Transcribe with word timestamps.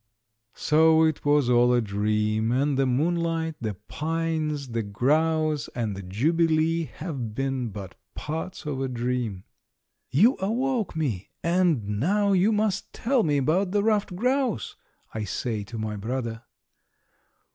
So 0.55 1.03
it 1.03 1.23
was 1.25 1.47
all 1.47 1.71
a 1.75 1.79
dream, 1.79 2.51
and 2.51 2.75
the 2.75 2.87
moonlight, 2.87 3.53
the 3.61 3.75
pines, 3.87 4.69
the 4.69 4.81
grouse 4.81 5.67
and 5.75 5.95
the 5.95 6.01
jubilee 6.01 6.85
have 6.95 7.35
been 7.35 7.69
but 7.69 7.93
parts 8.15 8.65
of 8.65 8.81
a 8.81 8.87
dream! 8.87 9.43
"You 10.09 10.37
awoke 10.39 10.95
me 10.95 11.29
and 11.43 11.87
now 11.99 12.31
you 12.31 12.51
must 12.51 12.91
tell 12.93 13.21
me 13.21 13.37
about 13.37 13.69
the 13.73 13.83
ruffed 13.83 14.15
grouse," 14.15 14.75
I 15.13 15.23
say 15.23 15.63
to 15.65 15.77
my 15.77 15.97
brother. 15.97 16.41